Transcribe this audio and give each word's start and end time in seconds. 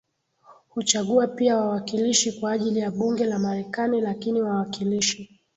huchagua 0.69 1.27
pia 1.27 1.57
wawakilishi 1.57 2.31
kwa 2.31 2.51
ajili 2.51 2.79
ya 2.79 2.91
bunge 2.91 3.25
la 3.25 3.39
Marekani 3.39 4.01
lakini 4.01 4.41
wawakilishi 4.41 5.39